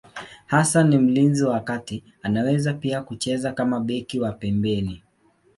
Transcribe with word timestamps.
Hasa 0.47 0.83
ni 0.83 0.97
mlinzi 0.97 1.43
wa 1.43 1.59
kati, 1.59 2.03
anaweza 2.21 2.73
pia 2.73 3.01
kucheza 3.01 3.51
kama 3.53 3.79
beki 3.79 4.19
wa 4.19 4.31
pembeni. 4.31 5.03